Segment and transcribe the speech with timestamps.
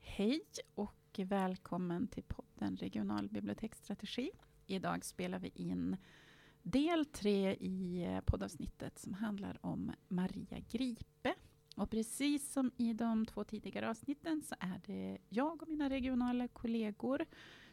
[0.00, 0.42] Hej
[0.74, 4.30] och välkommen till podden Regional biblioteksstrategi.
[4.66, 5.96] Idag spelar vi in
[6.62, 11.34] del tre i poddavsnittet som handlar om Maria Gripe.
[11.76, 16.48] Och precis som i de två tidigare avsnitten så är det jag och mina regionala
[16.48, 17.26] kollegor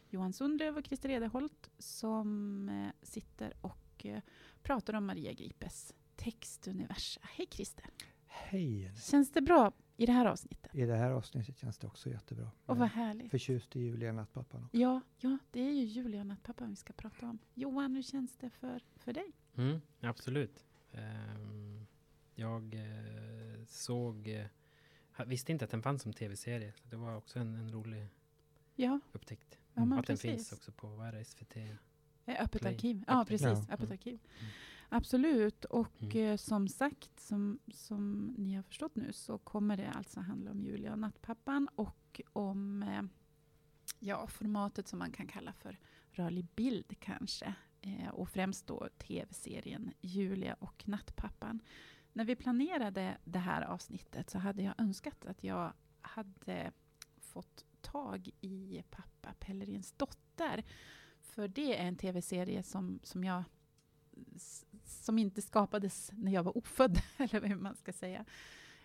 [0.09, 4.21] Johan Sundlöv och Christer Edeholt som eh, sitter och eh,
[4.63, 7.23] pratar om Maria Gripes textuniversum.
[7.25, 7.89] Hej Christer!
[8.25, 8.91] Hej!
[8.95, 10.75] Känns det bra i det här avsnittet?
[10.75, 12.51] I det här avsnittet känns det också jättebra.
[12.65, 13.31] Och vad härligt.
[13.31, 14.77] Förtjust i Julia Nattpappan också.
[14.77, 17.39] Ja, ja, det är ju Julia Nattpappan vi ska prata om.
[17.53, 19.31] Johan, hur känns det för, för dig?
[19.55, 20.65] Mm, absolut.
[20.91, 21.87] Um,
[22.35, 24.27] jag uh, såg,
[25.17, 26.73] uh, visste inte att den fanns som tv-serie.
[26.83, 28.07] Det var också en, en rolig
[28.75, 28.99] ja.
[29.11, 29.59] upptäckt.
[29.73, 30.21] Ja, att precis.
[30.21, 31.57] den finns också på, vad är det, SVT?
[32.27, 32.73] Öppet Play.
[32.73, 33.03] arkiv.
[33.07, 33.27] Ja, Öppet.
[33.27, 33.47] precis.
[33.67, 33.73] Ja.
[33.73, 33.91] Öppet Mm.
[33.91, 34.19] arkiv.
[34.89, 35.65] Absolut.
[35.65, 36.17] Och Mm.
[36.31, 40.61] eh, som sagt, som, som ni har förstått nu, så kommer det alltså handla om
[40.61, 43.01] Julia och Nattpappan och om eh,
[43.99, 45.77] ja, formatet som man kan kalla för
[46.11, 47.53] rörlig bild kanske.
[47.81, 51.59] Eh, och främst då tv-serien Julia och Nattpappan.
[52.13, 56.71] När vi planerade det här avsnittet så hade jag önskat att jag hade
[57.17, 60.63] fått tag i pappa Pellerins dotter.
[61.21, 63.43] För det är en tv-serie som, som jag
[64.89, 68.25] som inte skapades när jag var ofödd, eller hur man ska säga.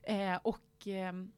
[0.02, 1.32] Eh, och ehm,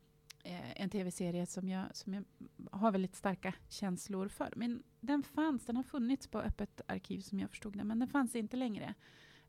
[0.44, 2.24] eh, en tv-serie som jag, som jag
[2.70, 4.52] har väldigt starka känslor för.
[4.56, 8.08] Men den fanns, den har funnits på öppet arkiv som jag förstod det, men den
[8.08, 8.94] fanns inte längre.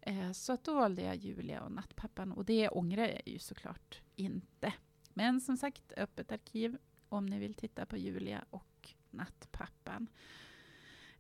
[0.02, 4.02] Eh, så att då valde jag Julia och Nattpappan och det ångrar jag ju såklart
[4.16, 4.74] inte.
[5.14, 6.78] Men som sagt, öppet arkiv
[7.10, 10.08] om ni vill titta på Julia och Nattpappan.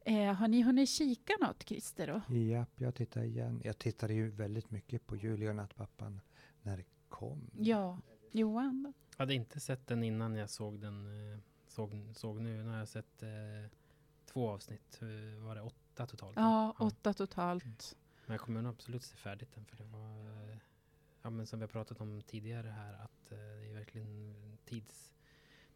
[0.07, 2.07] Eh, har ni hunnit kika något, Christer?
[2.27, 2.35] Då?
[2.35, 3.61] Japp, jag tittar igen.
[3.63, 6.21] Jag tittade ju väldigt mycket på Julia och Nattpappan
[6.61, 7.49] när det kom.
[7.59, 7.99] Ja,
[8.31, 8.83] Johan?
[8.83, 8.93] Då?
[9.11, 12.63] Jag hade inte sett den innan jag såg den, eh, såg, såg nu.
[12.63, 13.29] Nu har jag sett eh,
[14.25, 14.99] två avsnitt.
[15.01, 16.35] Eh, Var det åtta totalt?
[16.35, 16.41] va?
[16.41, 17.95] Ja, åtta totalt.
[18.25, 20.57] Men jag kommer nog absolut se färdigt den för det var, eh,
[21.21, 25.13] ja men som vi har pratat om tidigare här, att eh, det är verkligen tids,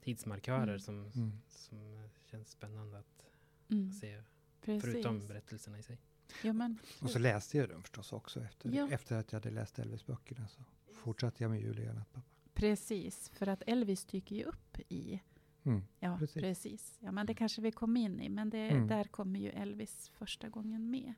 [0.01, 0.79] tidsmarkörer Mm.
[0.79, 1.41] som, Mm.
[1.49, 3.25] som känns spännande att
[3.71, 4.23] Mm, se,
[4.61, 4.91] precis.
[4.91, 5.97] förutom berättelserna i sig.
[6.43, 8.89] Ja, men, Och så läste jag dem förstås också efter, Ja.
[8.91, 10.47] efter att jag hade läst Elvis-böckerna.
[10.47, 10.61] Så
[10.93, 12.23] fortsatte jag med Julia och Nattpappan.
[12.53, 15.21] precis, för att Elvis dyker ju upp i...
[15.63, 15.81] Mm.
[15.99, 16.41] Ja, precis.
[16.41, 16.97] Precis.
[16.99, 18.87] Ja, men det kanske vi kom in i, men det, Mm.
[18.87, 21.13] där kommer ju Elvis första gången med.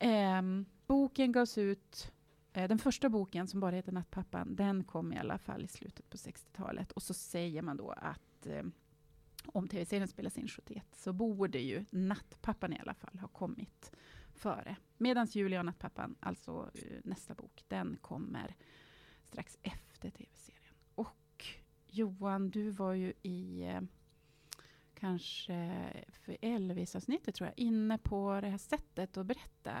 [0.00, 2.12] Ehm, boken gavs ut...
[2.52, 6.10] Eh, den första boken, som bara heter Nattpappan, den kom i alla fall i slutet
[6.10, 6.92] på 60-talet.
[6.92, 8.62] Och så säger man då att eh,
[9.52, 13.92] om tv-serien spelas in 71 så borde ju Nattpappan i alla fall ha kommit
[14.34, 14.76] före.
[14.98, 18.56] Medan Julia och Nattpappan, alltså eh, nästa bok, den kommer
[19.24, 20.74] strax efter tv-serien.
[20.94, 21.44] Och
[21.86, 23.80] Johan, du var ju i eh,
[24.94, 29.74] kanske för Elvis-avsnittet tror jag, inne på det här sättet att berätta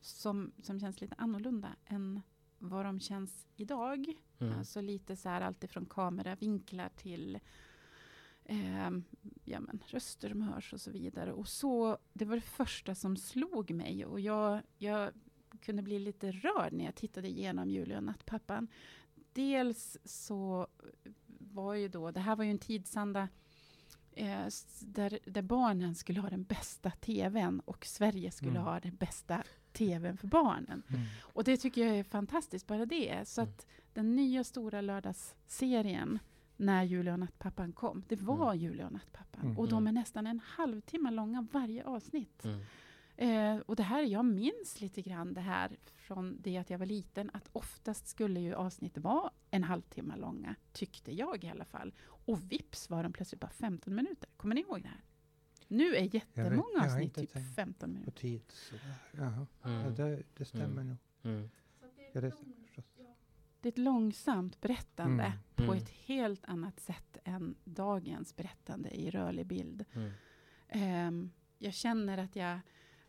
[0.00, 2.20] som, som känns lite annorlunda än
[2.58, 4.06] vad de känns idag.
[4.38, 4.58] Mm.
[4.58, 7.38] Alltså lite så här alltifrån kameravinklar till
[8.52, 9.04] ehm,
[9.44, 11.32] ja, men, röster som hörs och så vidare.
[11.32, 15.10] Och så, det var det första som slog mig och jag, jag
[15.60, 18.68] kunde bli lite rörd när jag tittade igenom Julia och Nattpappan.
[19.32, 20.66] Dels så
[21.38, 23.28] var ju då, det här var ju en tidsanda
[24.12, 24.46] eh,
[24.80, 28.62] där, där barnen skulle ha den bästa tvn och Sverige skulle Mm.
[28.62, 29.42] ha den bästa
[29.72, 30.82] tvn för barnen.
[30.88, 31.00] Mm.
[31.20, 33.28] Och det tycker jag är fantastiskt, bara det.
[33.28, 33.52] Så Mm.
[33.54, 36.18] att den nya stora lördagsserien,
[36.56, 39.44] när Julia och Nattpappan kom, det var Julia och Nattpappan.
[39.44, 39.58] Mm.
[39.58, 39.86] Och de Mm.
[39.96, 42.44] är nästan en halvtimme långa varje avsnitt.
[42.44, 42.60] Mm.
[43.16, 46.86] Eh, och det här, jag minns lite grann det här från det att jag var
[46.86, 51.94] liten, att oftast skulle ju avsnitt vara en halvtimme långa, tyckte jag i alla fall.
[52.04, 54.28] Och vips var de plötsligt bara 15 minuter.
[54.36, 55.00] Kommer ni ihåg det här?
[55.68, 58.12] Nu är jättemånga jag har avsnitt typ tänkt 15 På minuter.
[58.12, 58.94] tid sådär.
[59.12, 59.46] Jaha.
[59.62, 59.94] Ja, Mm.
[59.94, 60.88] det, det stämmer Mm.
[60.88, 60.96] nog.
[61.34, 61.50] Mm.
[62.12, 62.46] Ja, det förstås.
[63.62, 65.38] Det är ett långsamt berättande Mm.
[65.56, 65.76] på Mm.
[65.76, 69.84] ett helt annat sätt än dagens berättande i rörlig bild.
[70.68, 72.58] Ehm, jag känner att jag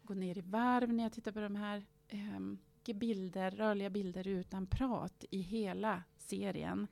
[0.04, 2.58] går ner i varv när jag tittar på de här um,
[2.96, 6.88] bilder, rörliga bilder utan prat i hela serien.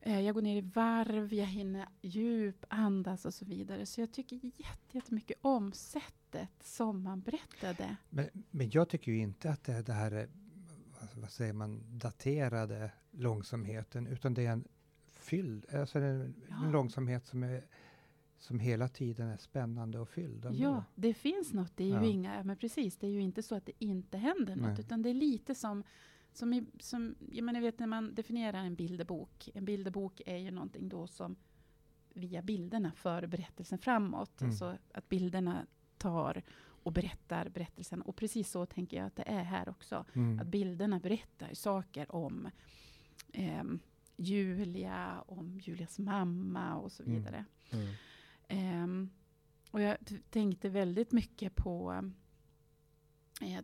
[0.00, 3.86] Eh, jag går ner i varv, jag hinner djup andas och så vidare.
[3.86, 7.96] Så jag tycker jätte- jättemycket om sättet som man berättade.
[8.10, 10.28] Men, men jag tycker ju inte att det, det här är,
[11.14, 14.64] vad- vad säger man, daterade långsamheten, utan det är en
[15.10, 16.64] fylld, alltså en, Ja.
[16.64, 17.64] en långsamhet som, är,
[18.38, 20.44] som hela tiden är spännande och fylld.
[20.44, 20.58] ändå.
[20.62, 21.76] Ja, det finns något.
[21.76, 22.04] Det är ju Ja.
[22.04, 24.80] inga, men precis, det är ju inte så att det inte händer något, Nej.
[24.80, 25.84] utan det är lite som
[26.32, 29.50] som, i, som jag menar, vet när man definierar en bilderbok.
[29.54, 31.36] En bilderbok är ju någonting då som
[32.14, 34.40] via bilderna för berättelsen framåt.
[34.40, 34.50] Mm.
[34.50, 35.66] Alltså att bilderna
[35.98, 36.42] tar
[36.88, 38.02] och berättar berättelsen.
[38.02, 40.04] Och precis så tänker jag att det är här också.
[40.14, 40.40] Mm.
[40.40, 42.48] Att bilderna berättar saker om
[43.32, 43.78] ehm,
[44.16, 47.14] Julia, om Julias mamma och så Mm.
[47.18, 47.44] vidare.
[47.70, 47.94] Mm.
[48.48, 49.10] Ehm,
[49.70, 49.96] och jag
[50.30, 52.02] tänkte väldigt mycket på eh,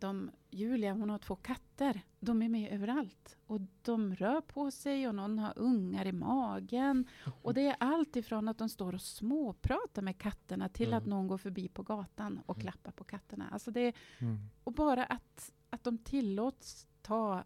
[0.00, 2.00] de, Julia, hon har två katter.
[2.20, 3.36] De är med överallt.
[3.46, 7.06] Och de rör på sig och någon har ungar i magen.
[7.42, 10.98] Och det är allt ifrån att de står och småpratar med katterna till Mm.
[10.98, 12.62] att någon går förbi på gatan och Mm.
[12.62, 13.48] klappar på katterna.
[13.52, 14.38] Alltså det, Mm.
[14.64, 17.44] och bara att, att de tillåts ta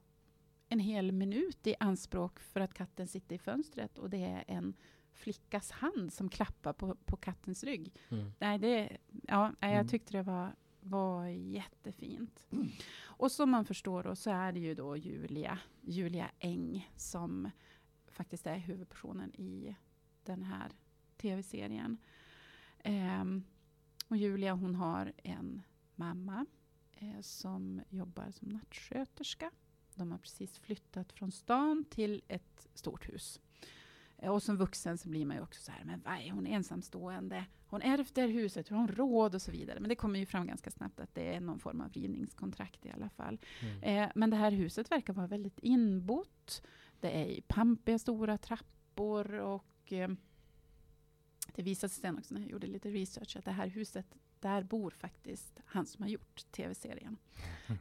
[0.69, 4.75] en hel minut i anspråk för att katten sitter i fönstret och det är en
[5.13, 7.95] flickas hand som klappar på, på kattens rygg.
[8.09, 8.33] Mm.
[8.39, 9.89] Nej, det, ja, jag Mm.
[9.89, 10.55] tyckte det var,
[10.89, 12.49] var jättefint.
[13.01, 17.51] Och som man förstår då, så är det ju då Julia, Julia Eng som
[18.07, 19.77] faktiskt är huvudpersonen i
[20.25, 20.73] den här
[21.17, 21.97] tv-serien.
[22.79, 23.45] Ehm,
[24.09, 25.63] och Julia hon har en
[25.95, 26.47] mamma
[26.93, 29.51] eh, som jobbar som nattsköterska.
[29.95, 33.41] De har precis flyttat från stan till ett stort hus.
[34.19, 36.47] Eh, Och som vuxen så blir man ju också så här, men vad är hon
[36.47, 37.45] ensamstående?
[37.67, 39.81] Hon här huset, hur har hon råd och så vidare.
[39.81, 42.91] Men det kommer ju fram ganska snabbt att det är någon form av rivningskontrakt i
[42.91, 43.39] alla fall.
[43.61, 43.83] Mm.
[43.83, 46.63] Eh, men det här huset verkar vara väldigt inbott.
[47.01, 50.11] Det är i pampiga stora trappor och eh,
[51.55, 54.63] det visade sig sen också när jag gjorde lite research att det här huset, där
[54.63, 57.17] bor faktiskt han som har gjort tv-serien.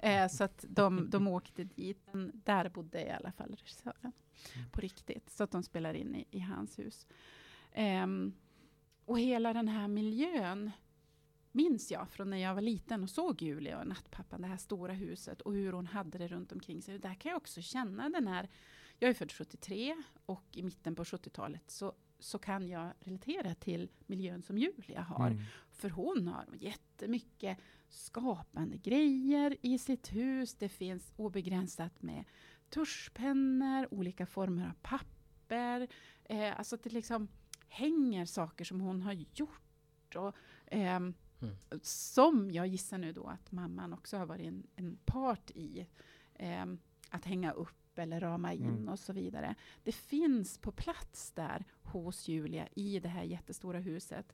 [0.01, 2.07] Eh, så att de, de åkte dit.
[2.11, 4.11] Men där bodde i alla fall regissören
[4.71, 5.16] på riktigt.
[5.37, 7.07] Så att de spelar in i, i hans hus.
[7.71, 8.33] Ehm,
[9.05, 10.71] och hela den här miljön
[11.51, 14.93] minns jag från när jag var liten och såg Julia och nattpappan, det här stora
[14.93, 16.99] huset och hur hon hade det runt omkring sig.
[16.99, 18.49] Där kan jag också känna den här,
[18.99, 19.95] jag är född 73
[20.25, 25.27] och i mitten på 70-talet så, så kan jag relatera till miljön som Julia har.
[25.27, 25.43] Mm.
[25.71, 27.57] För hon har jättemycket
[27.89, 30.53] skapande grejer i sitt hus.
[30.53, 32.23] Det finns obegränsat med
[32.69, 35.16] tuschpennor, olika former av papper.
[35.51, 37.27] Eh, alltså att det liksom
[37.69, 40.15] hänger saker som hon har gjort.
[40.15, 40.35] Och,
[40.65, 41.55] ehm, Mm.
[41.81, 45.87] Som jag gissar nu då att mamman också har varit en, en part i.
[46.35, 46.79] ehm,
[47.09, 48.89] att hänga upp eller rama in Mm.
[48.89, 49.55] och så vidare.
[49.83, 54.33] Det finns på plats där hos Julia i det här jättestora huset.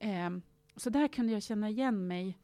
[0.00, 0.42] Ehm,
[0.76, 2.38] så där kunde jag känna igen mig,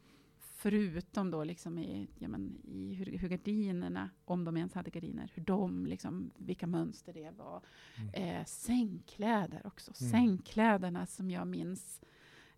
[0.59, 5.31] förutom då liksom i, ja men, i hur, hur gardinerna, om de ens hade gardiner,
[5.35, 7.63] hur de, liksom, vilka mönster det var.
[7.97, 8.15] Mm.
[8.15, 9.93] Eh, sängkläder också.
[10.01, 10.11] Mm.
[10.11, 12.01] Sängkläderna som jag minns,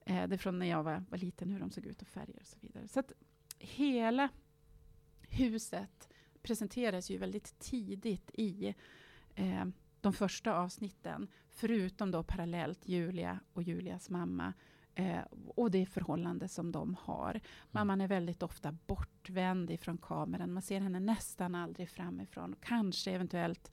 [0.06, 2.47] eh, det från när jag var, var liten, hur de såg ut och färger och
[2.47, 2.88] så vidare.
[2.88, 3.12] Så att
[3.58, 4.29] hela
[5.29, 6.08] huset
[6.43, 8.75] presenteras ju väldigt tidigt i
[9.35, 9.64] eh,
[10.00, 14.52] de första avsnitten, förutom då parallellt Julia och Julias mamma
[15.00, 15.23] eh,
[15.56, 17.41] och det förhållande som de har.
[17.70, 20.52] Mamman är väldigt ofta bortvänd ifrån kameran.
[20.52, 22.55] Man ser henne nästan aldrig framifrån.
[22.61, 23.73] Kanske eventuellt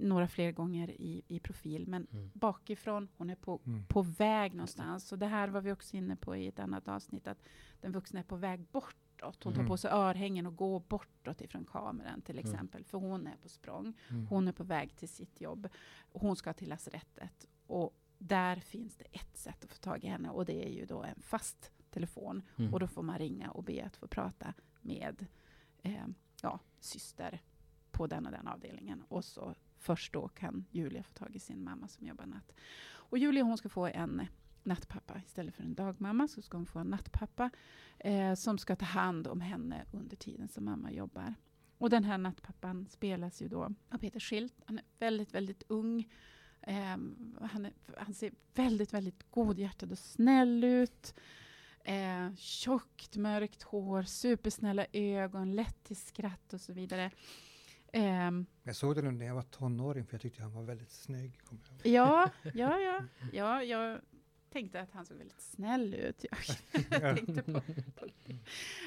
[0.00, 2.30] några fler gånger i, i profil, men Mm.
[2.34, 3.08] bakifrån.
[3.16, 3.84] Hon är på, Mm.
[3.86, 5.12] på väg någonstans.
[5.12, 7.42] Och det här var vi också inne på i ett annat avsnitt, att
[7.80, 9.44] den vuxna är på väg bortåt.
[9.44, 9.66] Hon tar Mm.
[9.66, 12.50] på sig örhängen och går bortåt ifrån kameran till Mm.
[12.52, 13.94] exempel, för hon är på språng.
[14.10, 14.26] Mm.
[14.26, 15.68] Hon är på väg till sitt jobb.
[16.12, 17.46] Hon ska till lasarettet.
[17.66, 20.86] Och där finns det ett sätt att få tag i henne och det är ju
[20.86, 22.42] då en fast telefon.
[22.58, 22.74] Mm.
[22.74, 25.26] Och då får man ringa och be att få prata med
[25.82, 26.06] eh,
[26.42, 27.42] ja, syster
[27.90, 29.02] på den och den avdelningen.
[29.08, 32.52] Och så först då kan Julia få tag i sin mamma som jobbar natt.
[32.84, 34.26] Och Julia hon ska få en
[34.62, 36.28] nattpappa istället för en dagmamma.
[36.28, 37.50] Så ska hon få en nattpappa
[37.98, 41.34] eh, som ska ta hand om henne under tiden som mamma jobbar.
[41.78, 44.54] Och den här nattpappan spelas ju då av Peter Schilt.
[44.66, 46.08] Han är väldigt, väldigt ung.
[46.62, 51.14] Ehm, han, är, han ser väldigt, väldigt godhjärtad och snäll ut.
[51.84, 57.10] Eh, tjockt, mörkt hår, supersnälla ögon, lätt till skratt och så vidare.
[57.92, 61.38] Ehm, Jag såg den när jag var tonåring för jag tyckte han var väldigt snygg.
[61.82, 63.02] ja, ja, ja,
[63.32, 64.00] ja, jag
[64.50, 66.24] tänkte att han såg väldigt snäll ut.
[66.90, 67.60] Jag tänkte på,
[67.96, 68.06] på.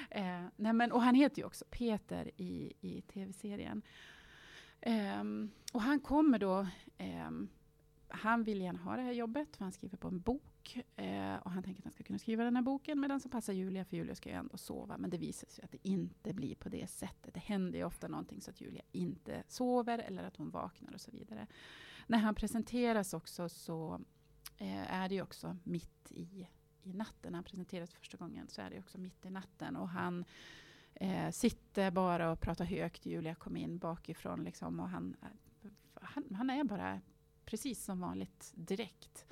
[0.10, 3.82] Eh, nej men, och han heter ju också Peter i, i tv-serien.
[4.82, 6.68] Ehm, och han kommer då,
[6.98, 7.50] ehm,
[8.16, 10.78] han vill gärna ha det här jobbet, för han skriver på en bok.
[10.96, 13.32] Eh, och han tänker att han ska kunna skriva den här boken med den som
[13.32, 14.98] passar Julia, för Julia ska ju ändå sova.
[14.98, 17.34] Men det visar sig att det inte blir på det sättet.
[17.34, 21.02] Det händer ju ofta någonting så att Julia inte sover, eller att hon vaknar och
[21.02, 21.48] så vidare.
[22.08, 24.02] När han presenteras också så
[24.58, 26.48] eh, är det ju också mitt i,
[26.84, 27.32] i natten.
[27.32, 29.76] När han presenteras första gången så är det också mitt i natten.
[29.76, 30.26] Och han
[30.94, 33.06] eh, sitter bara och pratar högt.
[33.06, 35.70] Julia kom in bakifrån liksom och han, eh,
[36.02, 37.02] han, han är bara
[37.46, 39.26] precis som vanligt direkt.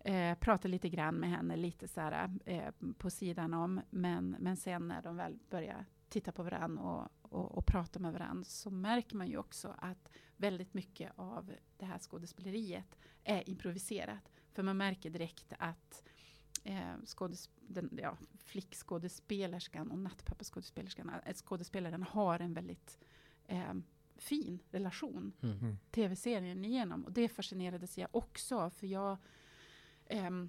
[0.00, 3.80] Eh, pratar lite grann med henne, lite så här, eh, på sidan om.
[3.90, 8.12] Men, men sen när de väl börjar titta på varandra och, och, och prata med
[8.12, 14.30] varandra så märker man ju också att väldigt mycket av det här skådespeleriet är improviserat.
[14.52, 16.04] För man märker direkt att
[16.64, 16.94] eh,
[17.60, 22.98] den, ja, flickskådespelerskan och nattpappaskådespelerskan, eh, skådespelaren har en väldigt
[23.46, 23.74] eh,
[24.18, 25.58] fin relation Mm.
[25.58, 25.78] Mm.
[25.90, 27.04] tv-serien igenom.
[27.04, 29.16] Och det fascinerades jag också, för jag...
[30.06, 30.48] ehm,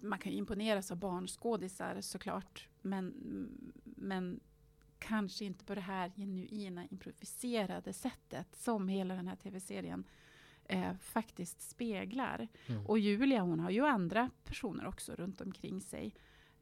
[0.00, 3.14] man kan ju imponeras av barnskådisar såklart, men,
[3.84, 4.40] men
[4.98, 10.04] kanske inte på det här genuina improviserade sättet som hela den här tv-serien
[10.64, 12.48] eh, faktiskt speglar.
[12.66, 12.86] Mm.
[12.86, 16.14] Och Julia hon har ju andra personer också runt omkring sig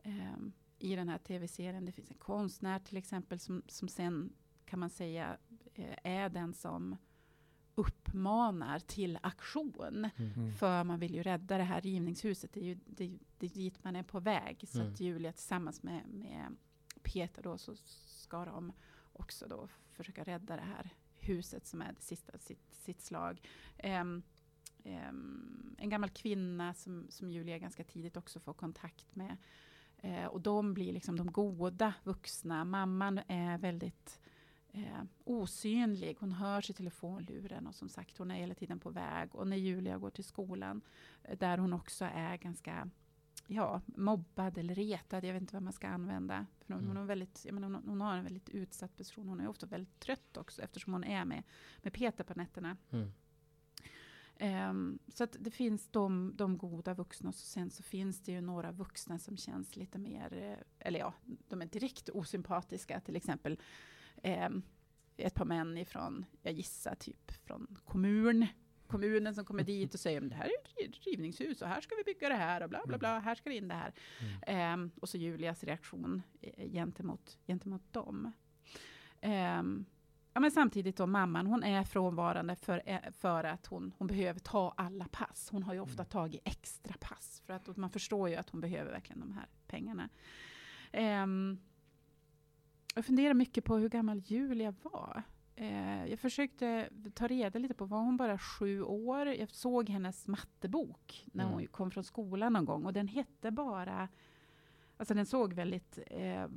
[0.02, 1.85] ehm, i den här tv-serien.
[1.85, 4.33] Det finns en konstnär till exempel som, som sen
[4.75, 5.37] kan man säga
[5.75, 6.97] eh, är den som
[7.75, 10.11] uppmanar till aktion.
[10.16, 10.52] Mm.
[10.52, 12.52] För man vill ju rädda det här rivningshuset.
[12.52, 14.64] Det är ju det, det är dit man är på väg.
[14.69, 14.93] Så Mm.
[14.93, 16.57] att Julia tillsammans med, med
[17.02, 17.76] Peter då så
[18.07, 18.73] ska de
[19.12, 23.40] också då försöka rädda det här huset som är det sista sitt, sitt slag.
[23.78, 24.23] Ehm,
[24.85, 29.37] ehm, en gammal kvinna som, som Julia ganska tidigt också får kontakt med.
[29.99, 32.64] Eh, och de blir liksom de goda vuxna.
[32.64, 34.21] Mamman är väldigt
[34.75, 36.16] eh, osynlig.
[36.21, 39.35] Hon hörs i telefonluren och som sagt hon är hela tiden på väg.
[39.35, 40.81] Och när Julia går till skolan
[41.23, 42.90] eh, där hon också är ganska
[43.47, 45.25] ja, mobbad eller retad.
[45.25, 46.47] Jag vet inte vad man ska använda.
[46.61, 46.97] För hon, Mm.
[46.97, 49.28] hon, väldigt, jag menar, hon, hon har en väldigt utsatt person.
[49.28, 51.43] Hon är ofta väldigt trött också eftersom hon är med,
[51.83, 52.76] med Peter på nätterna.
[52.90, 53.12] Mm.
[54.37, 58.40] Ehm, så att det finns de, de goda vuxna och sen så finns det ju
[58.40, 61.14] några vuxna som känns lite mer, eh, eller ja,
[61.49, 63.00] de är direkt osympatiska.
[63.00, 63.59] Till exempel
[64.23, 64.62] ehm,
[65.16, 68.47] ett par män ifrån, jag gissar typ från kommun,
[68.87, 70.44] kommunen som kommer dit och säger det här
[70.76, 73.35] är ett rivningshus och här ska vi bygga det här och bla bla bla, här
[73.35, 73.92] ska det in det här.
[74.21, 74.40] Mm.
[74.47, 78.33] Ehm, och så Julias reaktion eh, gentemot, gentemot dem.
[79.21, 79.85] Ehm,
[80.33, 84.40] ja, men samtidigt då mamman, hon är frånvarande för, eh, för att hon, hon behöver
[84.40, 85.49] ta alla pass.
[85.52, 86.11] Hon har ju ofta Mm.
[86.11, 87.42] tagit extra pass.
[87.47, 90.09] För att man förstår ju att hon behöver verkligen de här pengarna.
[90.92, 91.59] Ehm,
[92.95, 95.23] jag funderar mycket på hur gammal Julia var.
[95.57, 99.27] Eh, jag försökte ta reda lite på, var hon bara sju år?
[99.27, 101.67] Jag såg hennes mattebok när hon Mm.
[101.67, 104.09] kom från skolan någon gång och den hette bara,
[104.97, 106.49] alltså den såg väldigt eh,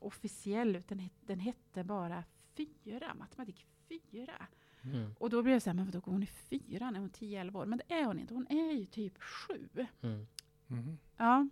[0.00, 2.24] officiell ut, den, den hette bara
[2.56, 4.46] fyra, matematik fyra.
[4.82, 5.10] Mm.
[5.18, 7.12] Och då blev jag så här, men vadå går hon i fyra när hon är
[7.12, 7.66] 10-11 år?
[7.66, 9.68] Men det är hon inte, hon är ju typ sju.
[10.02, 10.26] Mm.
[10.66, 10.98] Mhm.
[11.16, 11.48] Ja,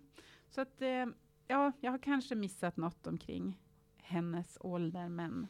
[0.49, 1.05] så att eh,
[1.47, 3.59] ja, jag har kanske missat något omkring
[4.07, 5.47] hennes ålder, men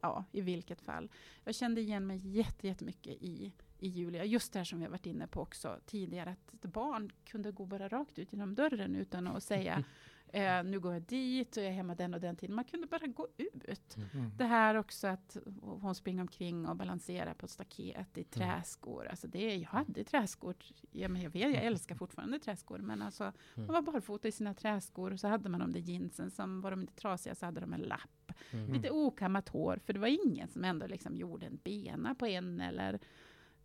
[0.00, 1.10] ja, i vilket fall.
[1.44, 4.24] Jag kände igen mig jätte, jättemycket i, i Julia.
[4.24, 7.66] Just det här som vi har varit inne på också tidigare, att barn kunde gå
[7.66, 9.84] bara rakt ut genom dörren utan att säga
[10.36, 12.56] eh, nu går jag dit och jag är hemma den och den tiden.
[12.56, 13.96] Man kunde bara gå ut.
[13.96, 14.30] Mm.
[14.36, 19.06] Det här också att hon springer omkring och balanserar på staket i träskor.
[19.06, 20.54] Alltså det, jag hade träskor,
[20.90, 23.66] ja, men jag, vet, jag älskar fortfarande träskor, men alltså Mm.
[23.72, 26.70] man var barfota i sina träskor och så hade man de där jeansen som var
[26.70, 28.32] de lite trasiga så hade de en lapp.
[28.50, 28.72] Mm.
[28.72, 32.60] Lite okammat hår, för det var ingen som ändå liksom gjorde en bena på en
[32.60, 32.98] eller,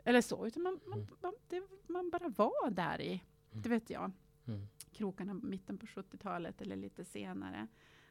[0.04, 1.16] eller så, utan man, man, Mm.
[1.22, 4.12] man, det, man bara var där i, det vet jag,
[4.54, 4.68] Mm.
[4.92, 7.68] krokarna mitten på 70-talet eller lite senare.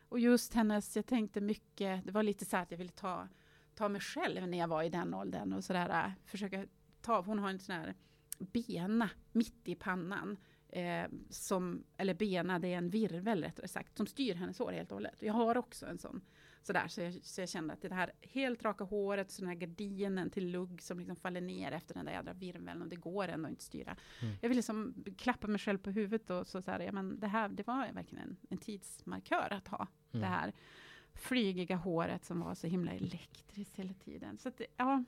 [0.09, 3.29] Och just hennes, jag tänkte mycket, det var lite så här att jag ville ta,
[3.75, 6.67] ta mig själv när jag var i den åldern och sådär, äh, försöka
[7.01, 7.95] ta, hon har en sån här
[8.39, 10.37] bena mitt i pannan.
[10.69, 14.93] Eh, som, eller bena, det är en virvel rättare sagt, som styr hennes hår helt
[14.93, 15.21] och hållet.
[15.21, 16.21] Och jag har också en sån.
[16.63, 19.57] Sådär, så, jag, så jag kände att det här helt raka håret, så den här
[19.57, 23.29] gardinen till lugg som liksom faller ner efter den där jädra virveln och det går
[23.29, 23.97] ändå inte styra.
[24.23, 24.35] Mm.
[24.41, 27.27] Jag ville liksom klappa mig själv på huvudet och så, så här, ja, men det
[27.27, 30.21] här, det var verkligen en, en tidsmarkör att ha Mm.
[30.21, 30.53] det här
[31.15, 34.39] flygiga håret som var så himla elektriskt hela tiden.
[34.39, 35.05] Så det, ja.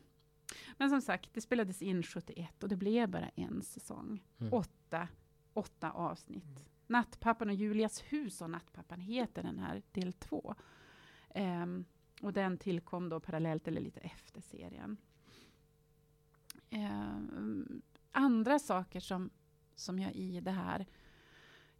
[0.76, 4.24] Men som sagt, det spelades in 71 och det blev bara en säsong.
[4.38, 4.52] Mm.
[4.52, 5.08] Åtta,
[5.52, 6.64] åtta avsnitt.
[6.86, 10.54] Nattpappan och Julias hus och Nattpappan heter den här del två.
[11.34, 11.84] Um,
[12.22, 14.96] och den tillkom då parallellt eller lite efter serien.
[16.70, 19.30] Um, andra saker som,
[19.74, 20.86] som jag i det här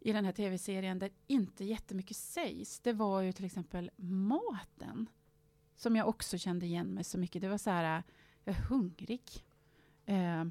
[0.05, 5.09] i den här tv-serien där inte jättemycket sägs, det var ju till exempel maten.
[5.75, 7.41] Som jag också kände igen mig så mycket.
[7.41, 8.03] Det var så här,
[8.43, 9.45] jag är hungrig.
[10.05, 10.45] Eh,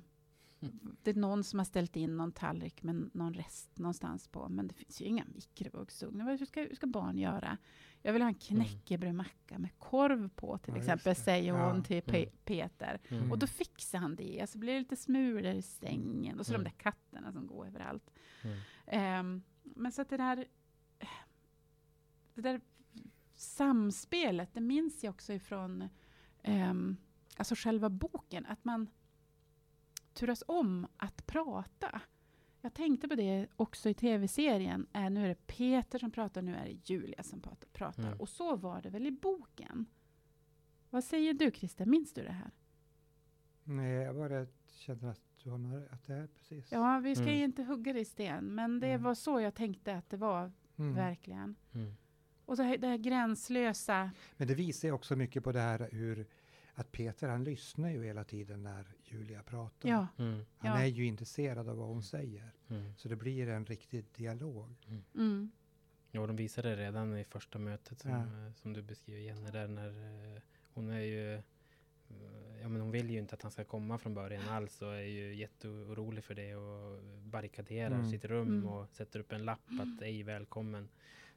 [1.03, 4.69] det är någon som har ställt in någon tallrik med någon rest någonstans på, men
[4.69, 6.37] det finns ju inga mikrovågsugnar.
[6.37, 7.59] Hur ska, hur ska barn göra
[8.03, 11.73] jag vill ha en knäckebrödmacka med korv på till Ja, exempel, säger Ja.
[11.73, 12.37] hon till Pe- Mm.
[12.45, 13.01] Peter.
[13.09, 13.33] Mm.
[13.33, 14.51] Och då fixar han det.
[14.51, 16.39] Så blir det lite smulor i sängen.
[16.39, 16.65] Och så Mm.
[16.65, 18.11] de där katterna som går överallt.
[18.43, 18.59] Mm.
[18.87, 20.45] Ehm, men så att det där,
[22.35, 22.61] det där
[23.35, 25.89] samspelet, det minns jag också ifrån
[26.47, 26.97] um,
[27.37, 28.47] alltså själva boken.
[28.47, 28.89] Att man
[30.15, 32.01] turas om att prata.
[32.65, 34.87] Jag tänkte på det också i tv-serien.
[34.93, 37.41] Eh, nu är det Peter som pratar, nu är det Julia som
[37.73, 38.03] pratar.
[38.07, 38.21] Mm.
[38.21, 39.87] Och så var det väl i boken?
[40.91, 42.51] Vad säger du Christer, minns du det här?
[43.65, 46.73] Nej, jag bara känner att du har att det är precis.
[46.73, 47.39] Ja, vi ska Mm.
[47.39, 49.03] ju inte hugga det i sten, men det Mm.
[49.03, 50.95] var så jag tänkte att det var, Mm.
[50.95, 51.57] verkligen.
[51.73, 51.95] Mm.
[52.45, 54.11] Och så här, det här gränslösa.
[54.37, 56.27] Men det visar ju också mycket på det här hur
[56.75, 59.89] att Peter han lyssnar ju hela tiden när Julia pratar.
[59.89, 60.45] Ja, Mm.
[60.59, 60.79] Han ja.
[60.83, 62.51] är ju intresserad av vad hon säger.
[62.69, 62.95] Mm.
[62.97, 64.75] Så det blir en riktig dialog.
[65.15, 65.51] Mm.
[66.11, 68.17] Ja, de visade det redan i första mötet som, Ja.
[68.19, 69.89] eh, som du beskriver, Jenny, där när
[70.37, 70.43] eh,
[70.75, 71.41] hon är ju eh,
[72.63, 75.01] Ja men hon vill ju inte att han ska komma från början alls och är
[75.03, 78.11] ju jätteorolig för det och barrikaderar Mm.
[78.11, 78.69] sitt rum Mm.
[78.69, 80.89] och sätter upp en lapp att ej välkommen.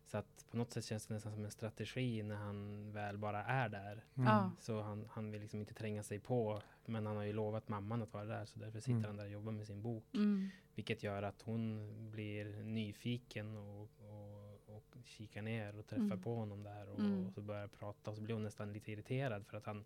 [0.08, 3.44] Så att på något sätt känns det nästan som en strategi när han väl bara
[3.44, 4.04] är där.
[4.16, 4.50] Mm.
[4.60, 6.62] Så han, han vill liksom inte tränga sig på.
[6.86, 9.04] Men han har ju lovat mamman att vara där så därför sitter Mm.
[9.06, 10.04] han där och jobbar med sin bok.
[10.14, 10.50] Mm.
[10.76, 16.22] Vilket gör att hon blir nyfiken och, och, och kikar ner och träffar Mm.
[16.22, 17.26] på honom där och, Mm.
[17.28, 19.86] och så börjar prata och så blir hon nästan lite irriterad för att han,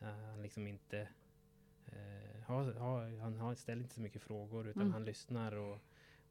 [0.00, 1.08] han liksom inte
[1.86, 4.92] eh, har, har, han har, ställer inte så mycket frågor utan Mm.
[4.92, 5.78] han lyssnar och,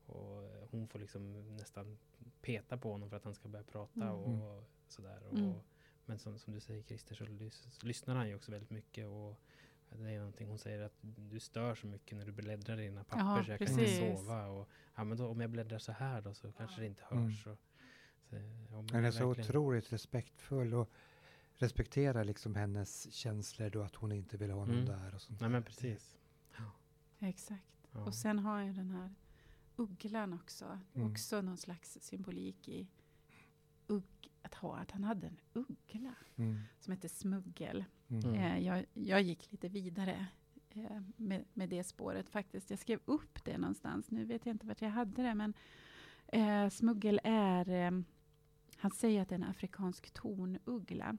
[0.05, 1.97] och hon får liksom nästan
[2.41, 4.41] peta på honom för att han ska börja prata Mm.
[4.41, 5.23] och sådär.
[5.29, 5.53] Och, Mm.
[6.05, 9.39] Men som, som du säger Christer så lys, lyssnar han ju också väldigt mycket och
[9.89, 13.03] det är någonting hon säger att du stör så mycket när du bläddrar i dina
[13.03, 14.19] papper Ja, så jag kan inte precis.
[14.19, 14.45] sova.
[14.47, 17.23] Och, ja, men då, om jag bläddrar så här då så kanske det inte Mm.
[17.23, 17.47] hörs.
[17.47, 17.57] Och,
[18.29, 20.89] så, ja, men är så verkligen- otroligt respektfull och
[21.53, 24.85] respekterar liksom hennes känslor då att hon inte vill ha någon Mm.
[24.85, 26.17] där och sånt Nej men precis.
[27.19, 27.63] Exakt.
[27.91, 27.99] Ja.
[28.05, 29.09] Och sen har jag den här
[29.75, 30.79] ugglan också.
[30.93, 31.11] Mm.
[31.11, 32.87] Också någon slags symbolik i
[33.87, 36.59] ugg, att ha att han hade en uggla Mm.
[36.79, 37.85] som heter Smuggel.
[38.07, 38.23] Mm.
[38.25, 38.35] Mm.
[38.35, 40.27] Eh, jag, jag gick lite vidare
[40.69, 42.69] eh, med, med det spåret faktiskt.
[42.69, 44.11] Jag skrev upp det någonstans.
[44.11, 45.53] Nu vet jag inte vart jag hade det, men
[46.27, 47.69] eh, smuggel är...
[47.69, 47.91] Eh,
[48.75, 51.17] han säger att det är en afrikansk tornuggla.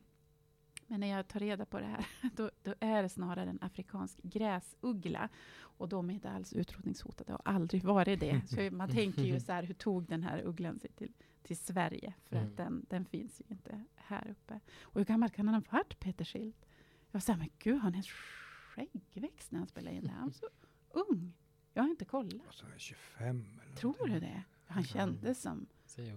[0.87, 4.19] Men när jag tar reda på det här, då, då är det snarare en afrikansk
[4.23, 5.29] gräsuggla.
[5.55, 8.43] Och de är inte alls utrotningshotade och har aldrig varit det.
[8.49, 12.15] Så man tänker ju så här, hur tog den här ugglan sig till, till Sverige?
[12.29, 12.49] För Mm.
[12.51, 14.61] att den, den finns ju inte här uppe.
[14.83, 16.67] Och hur gammal kan han ha varit, Peter Schildt?
[17.11, 20.09] Jag var så här, men gud, har han en skäggväxt när han spelade in det?
[20.11, 20.49] Han var så
[20.91, 21.33] ung.
[21.75, 22.47] Jag har inte kollat.
[22.49, 24.15] Och så är jag 25 eller Tror någonting.
[24.15, 24.43] du det?
[24.67, 25.67] Han kändes som.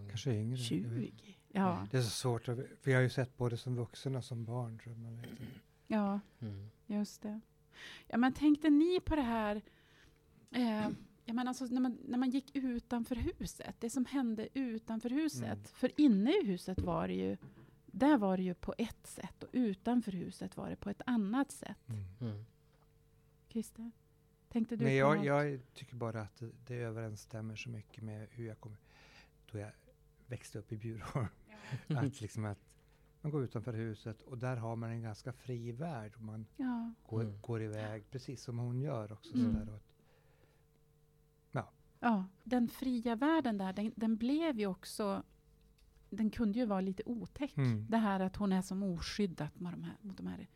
[0.09, 0.57] Kanske yngre.
[0.57, 1.35] jag vet 20.
[1.55, 4.23] Ja, Det är så svårt, att, för jag har ju sett både som vuxen och
[4.23, 4.79] som barn.
[4.83, 5.29] Så man vet
[5.87, 6.69] ja, Mm.
[6.85, 7.41] just det.
[8.07, 9.61] Ja, men tänkte ni på det här
[10.51, 10.89] eh,
[11.25, 15.43] jag menar alltså, när, man, när man gick utanför huset, det som hände utanför huset.
[15.43, 15.63] Mm.
[15.63, 17.37] För inne i huset var det ju,
[17.85, 21.51] där var det ju på ett sätt och utanför huset var det på ett annat
[21.51, 21.89] sätt.
[21.89, 22.03] Mm.
[22.21, 22.45] Mm.
[23.49, 23.91] Christer?
[24.49, 25.25] Tänkte du Nej, på jag, något?
[25.25, 28.77] jag tycker bara att det, det överensstämmer så mycket med hur jag kom,
[29.51, 29.71] då jag
[30.27, 31.27] växte upp i Bjurholm.
[31.87, 32.59] Att, liksom att
[33.21, 36.15] man går utanför huset och där har man en ganska fri värld.
[36.15, 37.41] Och man Ja, går, Mm.
[37.41, 39.33] går iväg, precis som hon gör också.
[39.33, 39.45] Mm.
[39.53, 39.83] Sådär, och att,
[41.99, 45.23] ja, den fria världen där, den, den blev ju också,
[46.09, 47.57] den kunde ju vara lite otäck.
[47.57, 47.87] Mm.
[47.89, 50.47] Det här att hon är som oskyddat mot de här, mot de här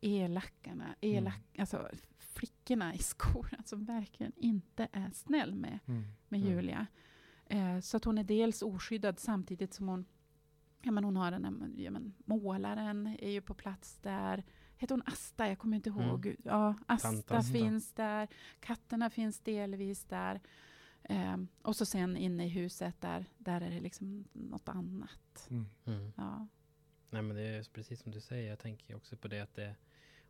[0.00, 1.88] elackarna, elak, alltså
[2.18, 6.04] flickorna i skolan som verkligen inte är snäll med, mm.
[6.28, 6.52] med Mm.
[6.52, 6.86] Julia.
[7.46, 10.04] Eh, så att hon är dels oskyddad samtidigt som hon,
[10.82, 14.44] ja men hon har den här, ja men målaren är ju på plats där.
[14.78, 15.48] Heter hon Asta?
[15.48, 16.02] Jag kommer inte Mm.
[16.02, 16.36] ihåg.
[16.44, 17.52] Ja, Asta Tant Asta.
[17.52, 18.28] finns där.
[18.60, 20.40] Katterna finns delvis där.
[21.02, 25.46] Ehm, och så sen inne i huset där, där är det liksom något annat.
[25.50, 25.66] Mm.
[25.84, 26.12] Mm.
[26.16, 26.46] Ja.
[27.10, 28.48] Nej men det är precis som du säger.
[28.48, 29.74] Jag tänker också på det att det,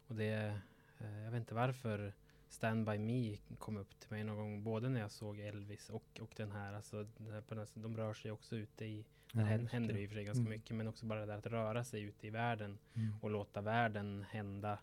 [0.07, 0.61] och det,
[0.99, 2.15] eh, jag vet inte varför
[2.49, 4.63] Stand By Me kom upp till mig någon gång.
[4.63, 6.73] Både när jag såg Elvis och, och den här.
[6.73, 9.95] Alltså, den här, på den här- de rör sig också ute i, Ja, just händer
[9.95, 9.99] det.
[9.99, 10.51] det i och för sig ganska Mm.
[10.51, 10.77] mycket.
[10.77, 13.15] Men också bara det där att röra sig ute i världen Mm.
[13.23, 14.79] och låta världen hända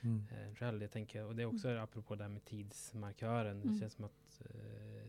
[0.00, 0.24] Mm.
[0.32, 0.82] eh, själv.
[0.82, 3.60] Jag tänker, och det är också apropå det här med tidsmarkören.
[3.60, 3.80] Det Mm.
[3.80, 5.08] känns som att eh,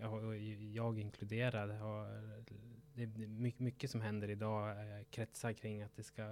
[0.00, 0.36] jag,
[0.74, 2.06] jag inkluderad har
[2.94, 6.22] det är mycket, mycket som händer idag eh, kretsar kring att det ska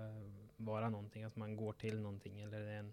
[0.57, 2.93] vara någonting, att man går till någonting eller det är en,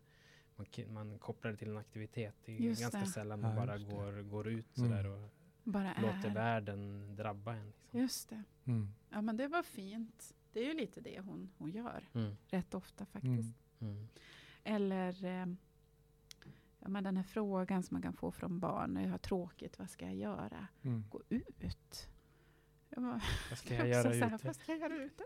[0.57, 2.35] man, man kopplar det till en aktivitet.
[2.45, 3.05] Det är Just ganska det.
[3.05, 4.89] sällan man Ja, bara går, går ut Mm.
[4.89, 5.29] sådär och
[5.63, 6.33] Bara låter är.
[6.33, 7.65] världen drabba en.
[7.65, 7.99] Liksom.
[7.99, 8.43] Just det.
[8.65, 8.93] Mm.
[9.09, 10.33] Ja, men det var fint.
[10.53, 12.09] Det är ju lite det hon, hon gör.
[12.13, 12.37] Mm.
[12.47, 13.57] Rätt ofta faktiskt.
[13.79, 13.93] Mm.
[13.95, 14.07] Mm.
[14.63, 15.45] Eller eh,
[16.79, 18.93] ja, men den här frågan som man kan få från barn.
[18.93, 20.67] När jag har tråkigt, vad ska jag göra?
[20.81, 21.03] Mm.
[21.09, 22.09] Gå ut.
[22.89, 24.39] Jag bara, Vad ska jag göra ute?
[24.43, 25.23] Vad ska jag göra ute?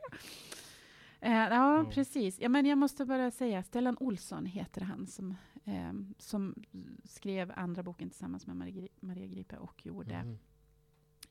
[1.22, 1.86] Eh, ja, Ja.
[1.92, 2.40] precis.
[2.40, 6.56] Ja, men jag måste bara säga, Stellan Olsson heter han som, eh, som
[7.04, 10.38] skrev andra boken tillsammans med Maria, Gri- Maria Gripe och gjorde, Mm.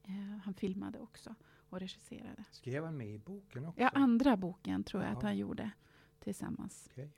[0.03, 1.35] eh, han filmade också
[1.69, 2.45] och regisserade.
[2.51, 3.81] Skrev han med i boken också?
[3.81, 5.29] Ja, andra boken tror jag att Ja.
[5.29, 5.71] han gjorde
[6.19, 6.89] tillsammans.
[6.93, 7.11] Okej.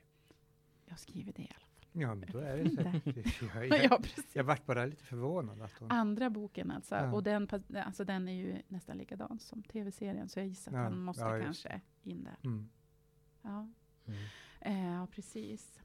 [0.84, 2.02] Jag skriver det i alla fall.
[2.02, 3.42] Ja, men då är det säkert.
[3.42, 4.36] Jag, Ja, jag, precis.
[4.36, 5.90] jag vart bara lite förvånad att hon...
[5.90, 6.94] Andra boken alltså.
[6.94, 7.12] Ja.
[7.12, 10.28] Och den, alltså den är ju nästan likadan som tv-serien.
[10.28, 12.36] Så jag gissar att Ja, han måste ja, kanske in där.
[12.44, 12.68] Mm.
[13.42, 13.68] Ja.
[14.06, 14.18] Mm.
[14.60, 15.80] Eh, Ja, precis.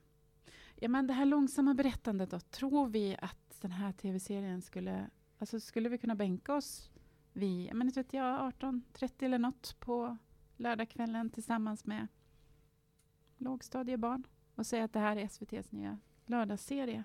[0.75, 2.39] Ja, men det här långsamma berättandet då.
[2.39, 5.09] Tror vi att den här tv-serien skulle...
[5.39, 6.89] Alltså skulle vi kunna bänka oss
[7.33, 10.17] vid, men vet jag, 18.30 eller något på
[10.57, 12.07] lördagskvällen tillsammans med
[13.37, 14.23] lågstadiebarn
[14.55, 17.03] och säga att det här är SVTs nya lördagsserie.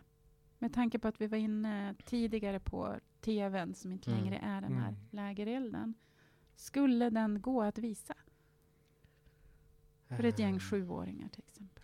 [0.59, 4.23] Med tanke på att vi var inne tidigare på tvn som inte Mm.
[4.25, 5.01] längre är den här Mm.
[5.11, 5.95] lägerelden.
[6.57, 8.15] Skulle den gå att visa
[10.17, 11.83] för ett gäng sjuåringar till exempel?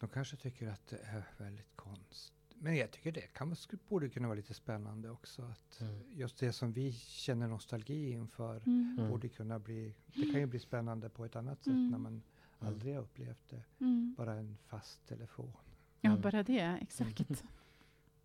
[0.00, 2.32] De kanske tycker att det är väldigt konst.
[2.54, 3.56] Men jag tycker det kan,
[3.88, 5.42] borde kunna vara lite spännande också.
[5.42, 6.02] Att Mm.
[6.12, 8.96] Just det som vi känner nostalgi inför Mm.
[8.98, 9.10] Mm.
[9.10, 9.94] borde kunna bli...
[10.14, 11.90] Det kan ju bli spännande på ett annat sätt Mm.
[11.90, 12.22] när man
[12.58, 13.62] aldrig har upplevt det.
[13.80, 14.14] Mm.
[14.18, 15.52] Bara en fast telefon.
[16.00, 16.22] Ja, Mm.
[16.22, 16.78] bara det.
[16.82, 17.44] Exakt.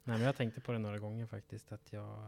[0.10, 1.72] Nej, men jag tänkte på det några gånger faktiskt.
[1.72, 2.20] Att jag,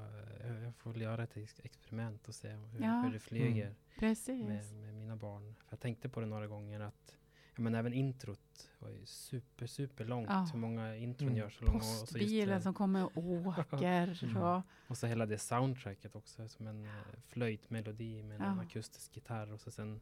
[0.48, 3.02] jag jag får göra ett ex- experiment och se hur, Ja.
[3.02, 4.48] hur det flyger Precis.
[4.48, 5.56] med, med mina barn.
[5.56, 7.18] För jag tänkte på det några gånger att
[7.56, 10.30] ja, men även introt var ju super, super långt.
[10.30, 10.48] Ja.
[10.54, 11.40] Hur många intron Mm.
[11.40, 11.78] gör så långa.
[11.78, 14.24] Och så, just Postbilen som kommer och åker.
[14.24, 14.38] Mm.
[14.44, 16.48] och, och så hela det soundtracket också.
[16.48, 16.92] Som en eh,
[17.28, 19.52] flöjtmelodi med en akustisk gitarr.
[19.54, 20.02] Och så sen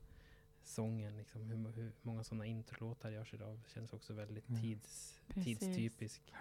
[0.63, 1.17] sången.
[1.17, 3.59] Liksom, hur, hur många sådana introlåtar görs idag.
[3.73, 4.61] Känns också väldigt Mm.
[4.61, 6.33] tids, tidstypisk.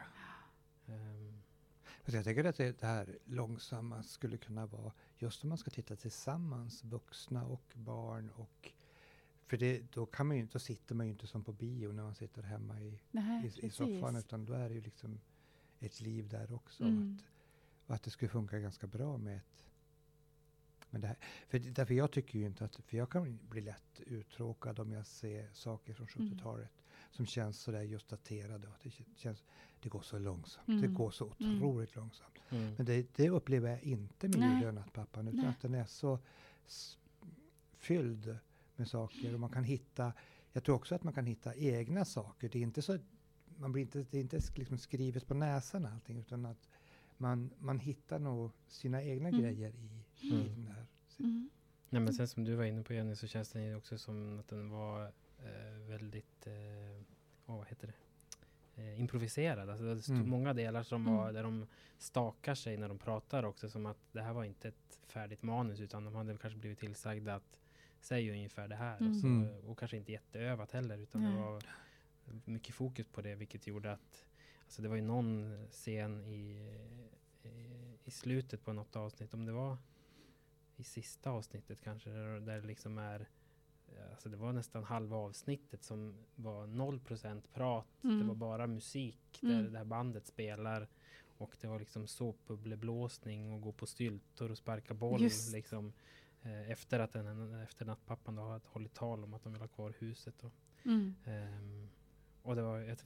[2.09, 5.71] Alltså jag tänker att det, det här långsamma skulle kunna vara just om man ska
[5.71, 8.31] titta tillsammans, vuxna och barn.
[8.31, 8.73] Och,
[9.47, 12.03] för det, då, kan man ju, då sitter man ju inte som på bio när
[12.03, 15.21] man sitter hemma i, nej, i, i soffan, utan då är det ju liksom
[15.81, 16.85] ett liv där också.
[16.85, 17.19] Mm.
[17.19, 19.68] Att, och att det skulle funka ganska bra med ett...
[20.91, 21.17] Men det här,
[21.49, 22.77] för, det- därför jag tycker ju inte att...
[22.77, 26.33] För jag kan bli lätt uttråkad om jag ser saker från Mm.
[26.33, 26.71] 70-talet
[27.11, 28.67] som känns sådär just daterade.
[28.69, 29.45] Och det, känns,
[29.81, 30.67] det går så långsamt.
[30.67, 30.95] Det Mm.
[30.95, 31.57] går så Mm.
[31.57, 32.39] otroligt långsamt.
[32.51, 32.75] mm.
[32.77, 34.55] Men det, det upplever jag inte med.
[34.55, 35.49] Julia nattpappan, utan Nej.
[35.49, 36.19] att den är så
[37.77, 38.39] fylld
[38.77, 39.35] med saker.
[39.35, 40.13] Och man kan hitta,
[40.53, 42.49] jag tror också att man kan hitta egna saker.
[42.49, 42.99] Det är inte så,
[43.57, 46.69] man blir inte, det är inte liksom skrivet på näsan allting, utan att
[47.17, 49.41] man, man hittar nog sina egna Mm.
[49.41, 50.47] grejer i, i Mm.
[50.65, 50.78] den här.
[51.19, 51.51] Mm.
[51.91, 54.39] Nej, men sen som du var inne på Jenny så känns den ju också som
[54.39, 55.05] att den var
[55.39, 57.03] eh, väldigt, eh,
[57.47, 57.95] åh, vad heter det?
[58.83, 59.71] Eh, improviserad.
[59.71, 60.29] Alltså det stod Mm.
[60.31, 61.35] många delar som var Mm.
[61.35, 61.67] där de
[61.99, 63.71] stakar sig när de pratar också.
[63.71, 67.35] Som att det här var inte ett färdigt manus utan de hade kanske blivit tillsagda
[67.35, 67.59] att
[68.01, 69.09] säga ungefär det här.
[69.11, 69.65] Och, så, Mm.
[69.67, 71.33] och kanske inte jätteövat heller utan Nej.
[71.33, 71.63] det var
[72.45, 74.25] mycket fokus på det vilket gjorde att
[74.65, 76.71] Alltså det var ju någon scen i,
[77.43, 77.49] i,
[78.05, 79.77] i slutet på något avsnitt, om det var
[80.81, 83.29] i sista avsnittet kanske, där, det liksom är
[84.11, 87.87] Alltså det var nästan halva avsnittet som var 0% prat.
[88.03, 88.29] Det Mm.
[88.29, 89.57] var bara musik Mm.
[89.65, 90.89] där det här bandet spelar.
[91.39, 95.23] Och det var liksom såpbubbleblåsning och gå på styltor och sparka boll.
[95.23, 95.53] Just.
[95.53, 95.93] Liksom,
[96.43, 99.69] eh, efter att den, efter nattpappan då hade hållit tal om att de vill ha
[99.69, 100.35] kvar huset.
[100.41, 100.51] Då.
[100.85, 101.15] Mm.
[101.25, 101.89] Ehm,
[102.49, 102.97] och det var, jag,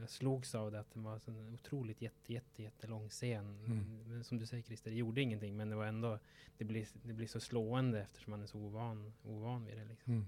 [0.00, 3.64] jag slogs av det att det var en otroligt jätte, jätte, jättelång scen.
[3.66, 3.98] Mm.
[4.06, 6.18] Men som du säger Christer, det gjorde ingenting men det var ändå,
[6.58, 9.84] det blir, det blir så slående eftersom man är så ovan, ovan vid det.
[9.84, 10.12] Liksom.
[10.12, 10.26] Mm.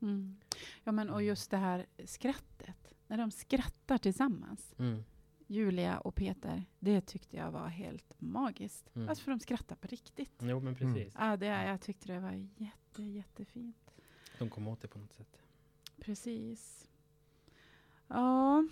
[0.00, 0.36] Mm.
[0.84, 2.94] Ja, men och just det här skrattet.
[3.06, 4.74] När de skrattar tillsammans.
[4.78, 5.04] Mm.
[5.46, 6.64] Julia och Peter.
[6.78, 8.96] Det tyckte jag var helt magiskt.
[8.96, 9.08] Mm.
[9.08, 10.42] Alltså för de skrattar på riktigt.
[10.42, 11.14] Jo men precis.
[11.18, 13.90] Ja, det, jag tyckte det var jätte, jättefint.
[14.38, 15.42] De kom åt det på något sätt.
[16.00, 16.87] Precis.
[18.08, 18.64] Ja.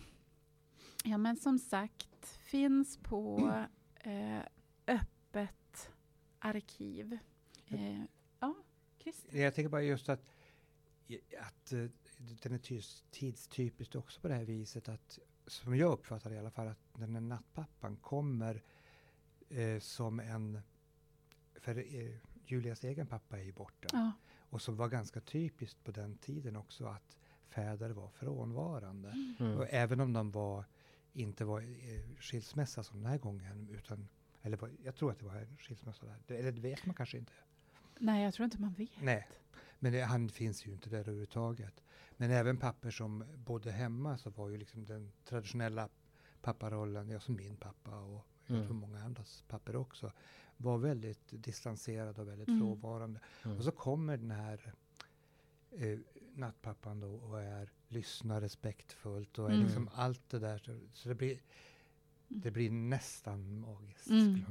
[1.04, 3.52] ja, men som sagt, finns på
[4.00, 4.40] eh,
[4.86, 5.90] öppet
[6.38, 7.18] arkiv.
[7.66, 8.02] Eh,
[8.40, 8.54] ja,
[8.98, 9.38] Christer.
[9.38, 10.20] Jag tänker bara just att,
[11.40, 11.86] att eh,
[12.42, 16.38] den är tids, tidstypiskt också på det här viset att, som jag uppfattar det i
[16.38, 18.62] alla fall, att den här nattpappan kommer
[19.48, 20.60] eh, som en,
[21.54, 23.88] för eh, Julias egen pappa är ju borta.
[23.92, 24.12] Ja,
[24.50, 27.16] Och som var ganska typiskt på den tiden också att
[27.48, 29.34] fäder var frånvarande.
[29.40, 29.56] Mm.
[29.58, 30.64] Och även om de var
[31.12, 34.08] inte var eh, skilsmässa som den här gången, utan,
[34.42, 36.16] eller var, jag tror att det var en skilsmässa där.
[36.26, 37.32] Det, eller det vet man kanske inte.
[37.98, 38.90] Nej, jag tror inte man vet.
[39.02, 39.28] Nej,
[39.78, 41.82] men det, han finns ju inte där överhuvudtaget.
[42.16, 45.88] Men även papper som bodde hemma så var ju liksom den traditionella
[46.42, 48.66] papparollen, ja som min pappa och jag Mm.
[48.66, 50.12] tror många andras papper också,
[50.56, 52.60] var väldigt distanserad och väldigt Mm.
[52.60, 53.20] frånvarande.
[53.44, 53.56] Mm.
[53.56, 54.72] Och så kommer den här
[55.70, 55.98] eh,
[56.36, 59.66] nattpappan då och är, lyssnar respektfullt och är Mm.
[59.66, 60.58] liksom allt det där.
[60.58, 61.38] Så, så det, blir,
[62.28, 64.10] det blir nästan magiskt.
[64.10, 64.24] Mm.
[64.34, 64.46] Mm.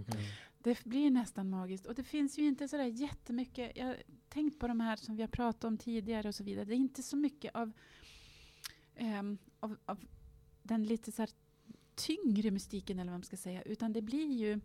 [0.59, 1.85] Det blir nästan magiskt.
[1.85, 3.71] Och det finns ju inte sådär jättemycket.
[3.75, 3.97] Jag har
[4.29, 6.65] tänkt på de här som vi har pratat om tidigare och så vidare.
[6.65, 7.71] Det är inte så mycket av,
[8.95, 10.05] ehm, av, av
[10.63, 11.29] den lite så här
[11.95, 13.61] tyngre mystiken eller vad man ska säga.
[13.61, 14.59] Utan det blir ju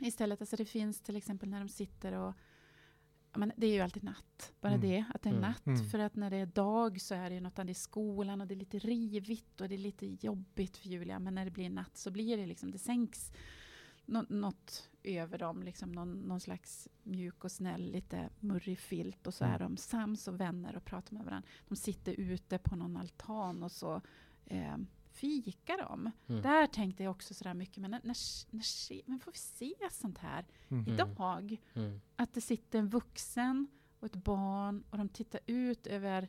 [0.00, 2.34] istället, alltså det finns till exempel när de sitter och
[3.34, 4.52] men det är ju alltid natt.
[4.60, 4.88] Bara Mm.
[4.90, 5.42] det, att det är Mm.
[5.50, 5.66] natt.
[5.66, 5.88] Mm.
[5.90, 8.46] För att när det är dag så är det ju något annat i skolan och
[8.46, 11.18] det är lite rivigt och det är lite jobbigt för Julia.
[11.18, 13.32] Men när det blir natt så blir det liksom, det sänks
[14.06, 19.34] nå- något över dem, liksom någon, någon slags mjuk och snäll, lite murrig filt och
[19.34, 19.54] så Mm.
[19.54, 21.48] är de sams och vänner och pratar med varandra.
[21.68, 24.00] De sitter ute på någon altan och så
[24.46, 24.76] eh,
[25.20, 26.10] fikar de.
[26.28, 26.42] Mm.
[26.42, 28.16] Där tänkte jag också sådär mycket, men när, när,
[28.50, 30.88] när, men får vi se sånt här Mm.
[30.88, 31.56] Idag?
[31.74, 32.00] Mm.
[32.16, 33.66] Att det sitter en vuxen
[34.00, 36.28] och ett barn och de tittar ut över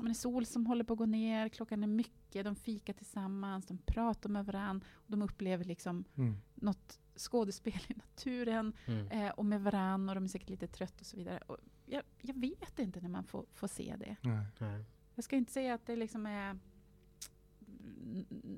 [0.00, 3.78] en sol som håller på att gå ner, klockan är mycket, de fikar tillsammans, de
[3.78, 6.36] pratar med varandra och de upplever liksom Mm.
[6.54, 9.06] något skådespel i naturen Mm.
[9.08, 11.38] eh, och med varann och de är säkert lite trötta och så vidare.
[11.46, 14.16] Och jag, jag vet inte när man får, får se det.
[14.20, 14.46] Nej.
[14.58, 14.84] Nej.
[15.14, 16.58] Jag ska inte säga att det liksom är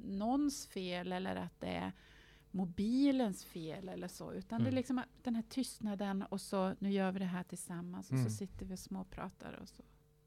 [0.04, 1.92] någons fel eller att det är
[2.50, 4.74] mobilens fel eller så, utan det är Mm.
[4.74, 8.24] liksom den här tystnaden och så nu gör vi det här tillsammans och Mm.
[8.30, 9.82] så sitter vi och småpratar och så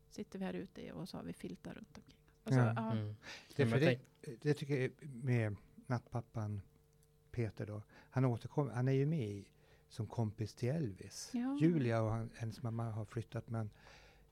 [0.09, 2.17] sitter vi här ute och så har vi filtar runt omkring.
[2.43, 2.73] Och så, Ja.
[2.75, 2.91] ja.
[2.91, 3.15] Mm.
[3.55, 3.99] Det, det,
[4.41, 5.55] det tycker jag med
[5.87, 6.61] nattpappan
[7.31, 9.47] Peter då, han återkommer, han är ju med i,
[9.89, 11.29] som kompis till Elvis.
[11.33, 11.57] Ja.
[11.61, 13.69] Julia och han, hennes mamma har flyttat men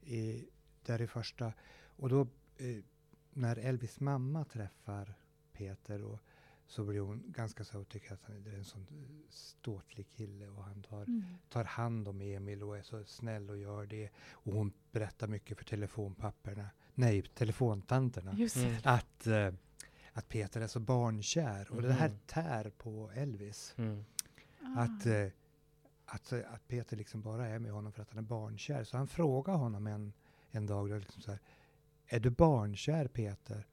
[0.01, 0.45] i,
[0.85, 1.53] där i första,
[1.97, 2.21] och då
[2.57, 2.83] eh,
[3.35, 5.13] när Elvis mamma träffar
[5.53, 6.19] Peter och
[6.67, 8.87] så blir hon ganska så och tycker att han är en sån
[9.29, 11.23] ståtlig kille och han tar, Mm.
[11.49, 14.09] tar hand om Emil och är så snäll och gör det.
[14.31, 18.31] Och hon berättar mycket för telefonpapperna, nej telefontanterna.
[18.31, 18.75] Mm.
[18.83, 19.53] att, eh,
[20.13, 21.71] att Peter är så barnkär.
[21.71, 22.17] Och det här Mhm.
[22.27, 23.73] tär på Elvis.
[23.77, 24.05] Mm.
[24.77, 25.09] Att, Ah.
[25.09, 25.31] eh,
[26.05, 28.83] att, eh, att Peter liksom bara är med honom för att han är barnkär.
[28.83, 30.13] Så han frågar honom en,
[30.51, 31.39] en dag, liksom så här,
[32.07, 33.67] är du barnkär Peter?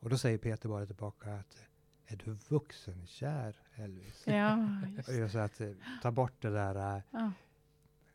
[0.00, 1.66] Och då säger Peter bara tillbaka att
[2.06, 4.26] är du vuxenkär Elvis?
[4.26, 7.32] Ja, just att eh, ta bort det där, eh, Ja.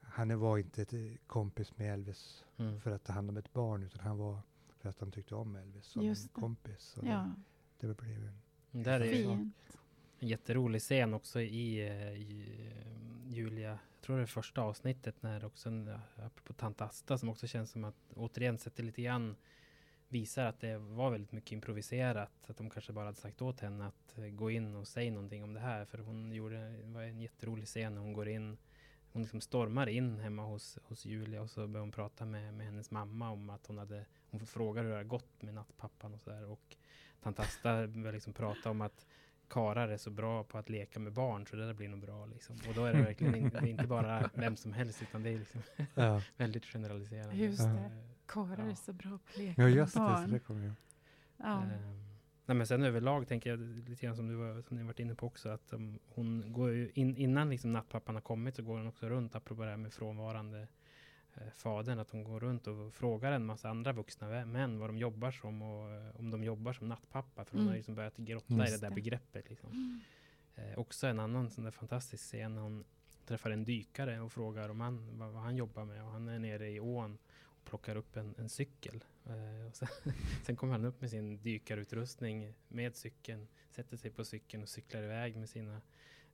[0.01, 2.80] han var inte ett eh, kompis med Elvis Mm.
[2.82, 4.39] för att ta hand om ett barn, utan han var
[4.78, 6.80] för att han tyckte om Elvis som Just en kompis.
[6.80, 7.32] Så ja,
[7.80, 9.78] det, det blev en Det där är ju fint.
[10.19, 11.82] en jätterolig scen också i,
[12.15, 12.71] i
[13.28, 15.69] Julia, jag tror det är första avsnittet när också,
[16.17, 19.36] apropå tant Asta som också känns som att återigen sätter lite grann
[20.19, 22.49] visar att det var väldigt mycket improviserat.
[22.49, 25.43] Att de kanske bara hade sagt åt henne att eh, gå in och säga någonting
[25.43, 25.86] om det här.
[25.86, 28.58] För hon gjorde, det var en jätterolig scen när hon går in
[29.15, 32.65] hon liksom stormar in hemma hos, hos Julia och så börjar hon prata med, med
[32.65, 36.21] hennes mamma om att hon hade, hon frågar hur det har gått med nattpappan och
[36.21, 36.45] sådär.
[36.45, 36.75] Och
[37.23, 39.06] tant Asta börjar liksom prata om att
[39.49, 42.25] karar är så bra på att leka med barn så det där blir nog bra
[42.25, 42.56] liksom.
[42.67, 45.30] Och då är det verkligen in, det är inte bara vem som helst utan det
[45.30, 45.62] är liksom
[45.93, 47.36] Ja, väldigt generaliserande.
[47.36, 48.14] Just det.
[48.27, 48.71] Karlar Ja.
[48.71, 50.31] är så bra på att leka ja just det, så barn.
[50.31, 50.73] det kommer jag.
[51.38, 51.61] Ja.
[51.63, 51.69] Ehm,
[52.45, 55.15] nej men sen överlag tänker jag lite grann som du var, som ni varit inne
[55.15, 58.77] på också att um, hon går ju in, innan liksom nattpappan har kommit så går
[58.77, 60.67] hon också runt apropå det här med frånvarande
[61.33, 64.97] eh, fadern att hon går runt och frågar en massa andra vuxna män vad de
[64.97, 67.67] jobbar som och eh, om de jobbar som nattpappa för hon Mm.
[67.69, 68.95] har liksom börjat grotta i det Just där det.
[68.95, 69.69] begreppet liksom.
[69.71, 70.01] Mm.
[70.55, 72.83] Eh, också en annan sån där fantastisk scen när hon
[73.25, 76.39] träffar en dykare och frågar om han, vad, vad han jobbar med och han är
[76.39, 77.17] nere i ån
[77.65, 79.04] plockar upp en, en cykel.
[79.25, 79.88] Eh, och sen,
[80.45, 85.04] sen kommer han upp med sin dykarutrustning med cykeln, sätter sig på cykeln och cyklar
[85.04, 85.82] iväg med sina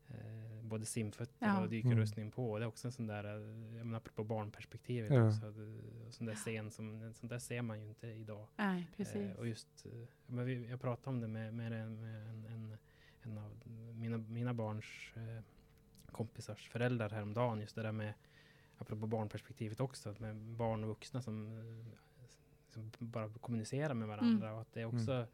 [0.07, 1.61] eh, både simfötter Ja.
[1.61, 2.59] och dykarutrustning på.
[2.59, 5.27] Det är också en sån där, eh, jag menar, apropå barnperspektivet Ja.
[5.27, 8.47] också, det, sån där scen som, en sån där ser man ju inte idag.
[8.55, 9.15] Nej, precis.
[9.15, 9.91] Eh, och just, eh,
[10.25, 12.77] men vi, jag pratade om det med, med, en, med en, en,
[13.23, 13.51] en av
[13.95, 15.43] mina, mina barns eh,
[16.11, 17.59] kompisars föräldrar häromdagen.
[17.61, 18.13] Just det där med,
[18.81, 21.63] apropå barnperspektivet också, att med barn och vuxna som,
[22.69, 24.53] som bara kommunicerar med varandra.
[24.53, 25.27] Och att det är också,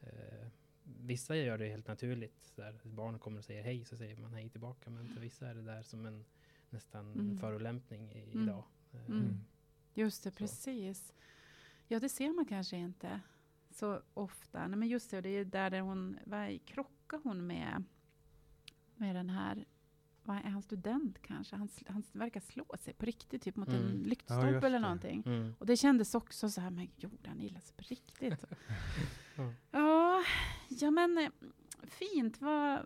[0.00, 0.46] eh,
[0.84, 2.44] vissa gör det helt naturligt.
[2.44, 4.90] Så där, barn kommer och säger hej, så säger man hej tillbaka.
[4.90, 6.24] Men för vissa är det där som en
[6.70, 7.38] nästan Mm.
[7.38, 8.42] förolämpning i, Mm.
[8.44, 8.64] idag.
[8.92, 9.40] Eh, Mm.
[9.94, 10.36] Just det, Så.
[10.36, 11.12] precis.
[11.88, 13.20] Ja, det ser man kanske inte
[13.70, 14.66] så ofta.
[14.68, 17.84] Nej, men just det, det är där, där hon, vad krockar hon med,
[18.96, 19.64] med den här
[20.24, 21.56] vad är han student kanske?
[21.56, 23.80] Han, han verkar slå sig på riktigt, typ mot Mm.
[23.82, 25.22] en lyktstolpe Ja, eller någonting.
[25.26, 25.54] Mm.
[25.58, 28.44] Och det kändes också så här, men gjorde han illa sig på riktigt?
[29.36, 29.52] Ja.
[29.70, 30.22] ja,
[30.68, 31.30] ja men eh,
[31.82, 32.40] fint.
[32.40, 32.78] Vad,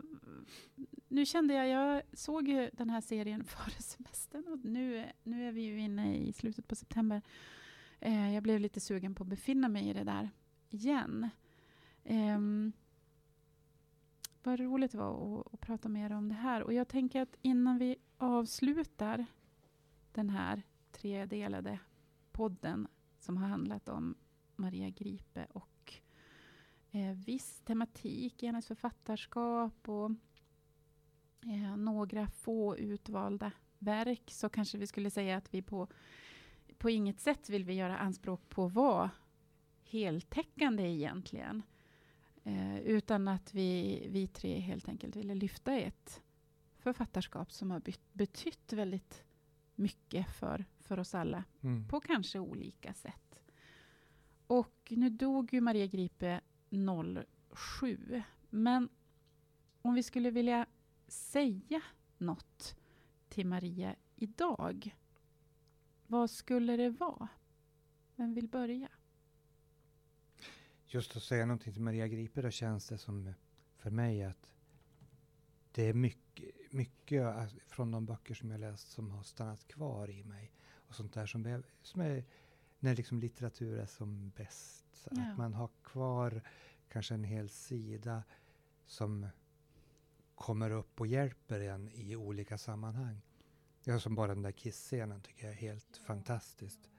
[1.08, 5.52] nu kände jag, jag såg ju den här serien före semestern och nu, nu är
[5.52, 7.22] vi ju inne i slutet på september.
[8.00, 10.30] Eh, jag blev lite sugen på att befinna mig i det där
[10.70, 11.28] igen.
[12.04, 12.72] Ehm,
[14.48, 16.62] vad roligt det var att, att prata mer om det här.
[16.62, 19.26] Och jag tänker att innan vi avslutar
[20.12, 21.78] den här tredelade
[22.32, 24.14] podden som har handlat om
[24.56, 25.94] Maria Gripe och
[26.90, 30.10] eh, viss tematik i hennes författarskap och
[31.46, 35.88] eh, några få utvalda verk så kanske vi skulle säga att vi på,
[36.78, 39.10] på inget sätt vill vi göra anspråk på att vara
[39.84, 41.62] heltäckande egentligen.
[42.48, 46.22] Eh, utan att vi, vi tre helt enkelt ville lyfta ett
[46.78, 47.82] författarskap som har
[48.12, 49.24] betytt väldigt
[49.74, 51.88] mycket för, för oss alla Mm.
[51.88, 53.42] på kanske olika sätt.
[54.46, 56.40] Och nu dog ju Maria Gripe
[57.80, 58.22] 07.
[58.50, 58.88] Men
[59.82, 60.66] om vi skulle vilja
[61.06, 61.82] säga
[62.18, 62.76] något
[63.28, 64.96] till Maria idag,
[66.06, 67.28] vad skulle det vara?
[68.16, 68.88] Vem vill börja?
[70.90, 73.32] Just att säga någonting till Maria Gripe då känns det som
[73.76, 74.54] för mig att
[75.72, 77.34] det är mycket, mycket
[77.66, 80.52] från de böcker som jag läst som har stannat kvar i mig.
[80.88, 82.24] Och sånt där som är, som är
[82.78, 85.08] när liksom litteratur är som bäst.
[85.10, 85.22] Ja.
[85.22, 86.42] Att man har kvar
[86.88, 88.22] kanske en hel sida
[88.86, 89.26] som
[90.34, 93.20] kommer upp och hjälper en i olika sammanhang.
[93.84, 96.90] Ja, som bara den där kissscenen tycker jag är helt fantastiskt.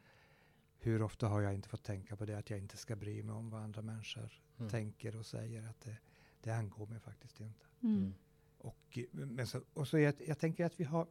[0.80, 3.36] Hur ofta har jag inte fått tänka på det, att jag inte ska bry mig
[3.36, 4.72] om vad andra människor Mm.
[4.72, 5.98] tänker och säger, att det,
[6.42, 7.66] det angår mig faktiskt inte.
[7.84, 8.14] Mm.
[8.58, 11.08] Och, eh, men så, och så jag, jag tänker att vi har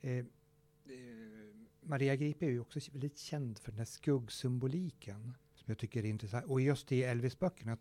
[0.00, 0.24] eh, eh,
[1.80, 6.08] Maria Gripe är ju också väldigt känd för den här skuggsymboliken som jag tycker är
[6.08, 6.46] intressant.
[6.46, 7.76] Och just i Elvis-böckerna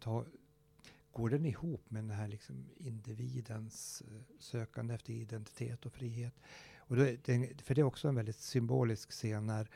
[1.11, 6.33] går den ihop med den här liksom individens eh, sökande efter identitet och frihet.
[6.77, 9.69] Och då, är det, för det är också en väldigt symbolisk scen när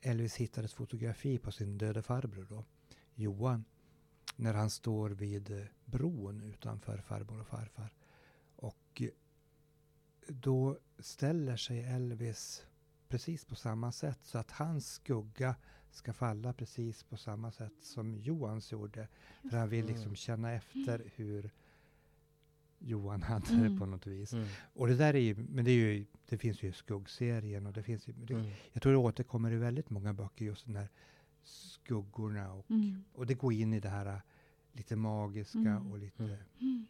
[0.00, 2.64] Elvis hittar ett fotografi på sin döde farbror då,
[3.14, 3.64] Johan,
[4.36, 7.94] när han står vid eh, bron utanför farmor och farfar.
[8.56, 9.08] Och eh,
[10.28, 12.64] då ställer sig Elvis
[13.08, 15.56] precis på samma sätt så att hans skugga
[15.90, 19.08] ska falla precis på samma sätt som Johans gjorde.
[19.50, 20.16] För han vill liksom Mm.
[20.16, 21.50] känna efter hur
[22.82, 23.72] Johan hade Mm.
[23.72, 24.32] det på något vis.
[24.32, 24.46] Mm.
[24.74, 27.72] Och det där är ju, men det, är ju, det finns ju i skuggserien och
[27.72, 28.50] det finns ju, det, Mm.
[28.72, 30.88] jag tror det återkommer i väldigt många böcker just den här
[31.42, 33.04] skuggorna och, Mm.
[33.12, 34.18] och det går in i det här äh,
[34.72, 35.92] lite magiska Mm.
[35.92, 36.86] och lite Mm.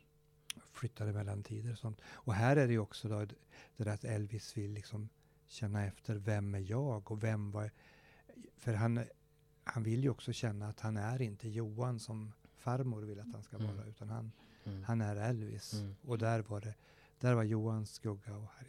[0.72, 2.00] Flyttade mellan tider och sånt.
[2.05, 3.35] Och här är det ju också då det
[3.76, 5.09] det där att Elvis vill liksom
[5.46, 7.70] känna efter vem är jag och vem var
[8.57, 9.00] För han,
[9.64, 13.42] han vill ju också känna att han är inte Johan som farmor vill att han
[13.42, 13.76] ska Mm.
[13.76, 14.33] vara utan han,
[14.64, 14.84] Mm.
[14.84, 15.72] han är Elvis.
[15.74, 15.94] Mm.
[16.06, 16.74] Och där var det,
[17.18, 18.66] där var Johans skugga och här,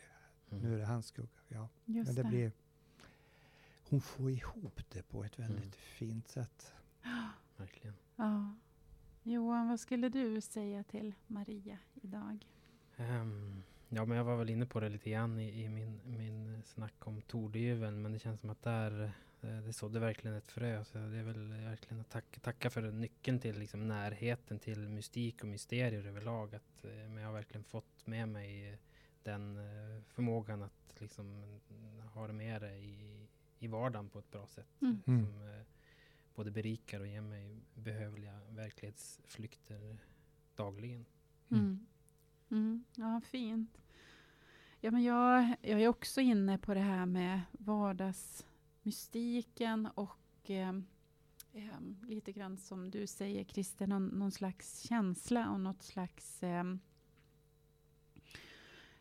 [0.51, 0.63] Mm.
[0.63, 1.29] nu är det hans skugga.
[1.47, 1.67] Ja.
[1.85, 2.27] Just Men det det.
[2.29, 2.51] blir,
[3.89, 5.71] hon får ihop det på ett väldigt Mm.
[5.71, 6.73] fint sätt.
[7.57, 7.95] Verkligen.
[8.15, 8.55] Ja.
[9.23, 12.47] Johan, vad skulle du säga till Maria idag?
[12.97, 16.63] Ehm, ja, men jag var väl inne på det lite grann i, i min, min
[16.65, 20.83] snack om tordyveln, men det känns som att där det sådde verkligen ett frö.
[20.83, 25.41] Så det är väl verkligen att tacka, tacka för nyckeln till liksom närheten till mystik
[25.41, 26.55] och mysterier överlag.
[26.55, 28.79] Att, eh, men jag har verkligen fått med mig
[29.23, 31.59] den eh, förmågan att liksom
[32.13, 33.27] ha det med det i,
[33.59, 34.81] i vardagen på ett bra sätt.
[34.81, 35.01] Mm.
[35.07, 35.25] Mm.
[35.25, 35.65] Som eh,
[36.35, 39.97] både berikar och ger mig behövliga verklighetsflykter
[40.55, 41.05] dagligen.
[41.51, 41.63] Mm.
[41.63, 41.87] Mm.
[42.51, 42.83] Mm.
[42.95, 43.81] Ja, fint.
[44.79, 47.41] Ja, men jag, jag är också inne på det här med
[48.81, 50.73] vardagsmystiken och eh,
[51.53, 56.63] eh, lite grann som du säger Christer, någon, någon slags känsla och något slags eh,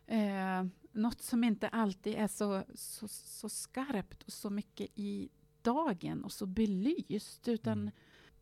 [0.07, 5.29] eh, något som inte alltid är så, så, så skarpt och så mycket i
[5.61, 7.91] dagen och så belyst, utan Mm.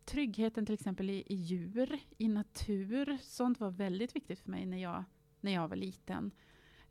[0.04, 4.82] tryggheten till exempel i, i djur, i natur, sånt var väldigt viktigt för mig när
[4.82, 5.04] jag,
[5.40, 6.30] när jag var liten.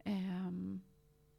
[0.05, 0.81] Ehm,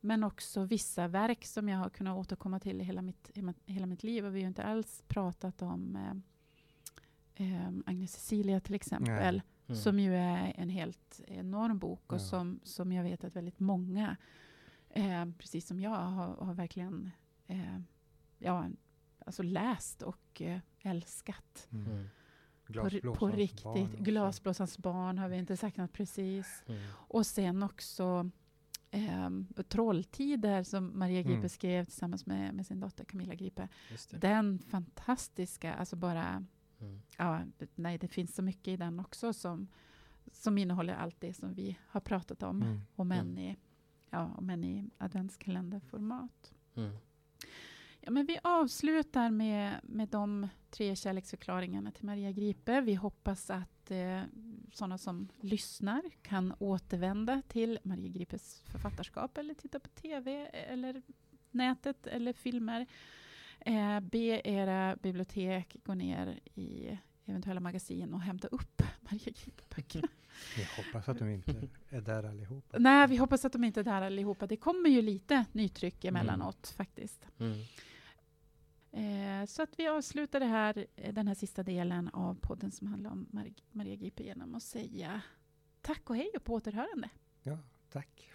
[0.00, 3.86] men också vissa verk som jag har kunnat återkomma till i hela mitt, hela, hela
[3.86, 4.26] mitt liv.
[4.26, 6.16] Och vi har ju inte alls pratat om eh,
[7.66, 9.80] ehm, Agnes Cecilia till exempel, Mm.
[9.82, 12.18] som ju är en helt enorm bok och Ja.
[12.24, 14.16] som, som jag vet att väldigt många,
[14.90, 17.10] eh, precis som jag, har, har verkligen
[17.46, 17.78] eh,
[18.38, 18.66] ja,
[19.26, 21.68] alltså läst och eh, älskat.
[21.72, 21.86] Mm.
[21.86, 22.08] Mm.
[22.66, 23.66] På, på barn riktigt.
[23.66, 23.96] också.
[23.98, 26.62] Glasblåsarens barn har vi inte saknat precis.
[26.66, 26.82] Mm.
[26.92, 28.30] Och sen också
[28.90, 29.30] eh,
[29.68, 31.48] Trolltider som Maria Gripe Mm.
[31.48, 33.68] skrev tillsammans med, med sin dotter Camilla Gripe.
[34.20, 36.44] Den fantastiska, alltså bara,
[36.80, 37.00] Mm.
[37.18, 37.40] ja,
[37.74, 39.68] nej det finns så mycket i den också som,
[40.32, 42.62] som innehåller allt det som vi har pratat om.
[42.62, 42.80] Mm.
[43.08, 43.38] Män Mm.
[43.38, 43.56] i,
[44.10, 46.54] ja, och män i adventskalenderformat.
[46.74, 46.96] Mm.
[48.00, 52.80] Ja, men vi avslutar med, med de tre kärleksförklaringarna till Maria Gripe.
[52.80, 54.22] Vi hoppas att eh,
[54.72, 61.02] sådana som lyssnar kan återvända till Maria Gripes författarskap eller titta på tv eller
[61.50, 62.86] nätet eller filmer.
[63.60, 70.08] Eh, be era bibliotek gå ner i eventuella magasin och hämta upp Maria Gripe-böckerna.
[70.56, 72.78] Vi hoppas att de inte är där allihopa.
[72.78, 74.46] Nej, vi hoppas att de inte är där allihopa.
[74.46, 77.26] Det kommer ju lite nytryck emellanåt faktiskt.
[77.38, 77.58] Mm.
[78.92, 82.86] Eh, så att vi avslutar det här, eh, den här sista delen av podden som
[82.86, 85.22] handlar om Mar Maria Gripe genom att säga
[85.80, 87.10] tack och hej och på återhörande.
[87.42, 87.58] Ja,
[87.90, 88.30] tack.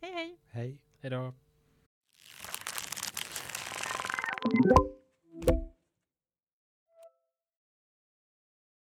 [0.00, 0.38] Hej hej!
[0.48, 0.78] Hej.
[1.00, 1.34] Hej då.